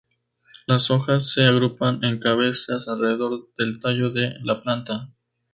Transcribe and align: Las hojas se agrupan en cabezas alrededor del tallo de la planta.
Las 0.65 0.89
hojas 0.89 1.31
se 1.31 1.45
agrupan 1.45 2.03
en 2.03 2.17
cabezas 2.17 2.87
alrededor 2.87 3.49
del 3.55 3.79
tallo 3.79 4.09
de 4.09 4.33
la 4.41 4.63
planta. 4.63 5.11